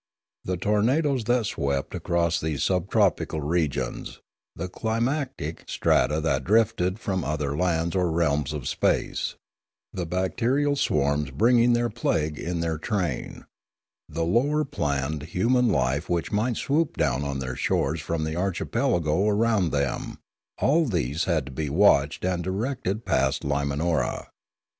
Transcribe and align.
The 0.43 0.57
tornadoes 0.57 1.25
that 1.25 1.45
swept 1.45 1.93
across 1.93 2.39
these 2.39 2.63
subtropical 2.63 3.39
regions, 3.39 4.19
the 4.55 4.67
climatic 4.67 5.63
strata 5.67 6.19
that 6.21 6.43
drifted 6.43 6.97
from 6.97 7.23
other 7.23 7.55
lands 7.55 7.95
or 7.95 8.09
realms 8.11 8.51
of 8.51 8.67
space, 8.67 9.35
the 9.93 10.07
bacterial 10.07 10.75
swarms 10.75 11.29
bringing 11.29 11.75
plague 11.91 12.39
in 12.39 12.61
their 12.61 12.79
train, 12.79 13.45
the 14.09 14.25
lower 14.25 14.65
planed 14.65 15.21
human 15.37 15.67
life 15.69 16.09
which 16.09 16.31
might 16.31 16.57
swoop 16.57 16.97
down 16.97 17.23
on 17.23 17.37
their 17.37 17.55
shores 17.55 18.01
from 18.01 18.23
the 18.23 18.35
archipelago 18.35 19.27
around 19.29 19.69
them,— 19.69 20.17
all 20.59 20.85
these 20.87 21.25
had 21.25 21.45
to 21.45 21.51
be 21.51 21.69
watched 21.69 22.25
and 22.25 22.43
directed 22.43 23.05
past 23.05 23.43
Limanora. 23.43 24.29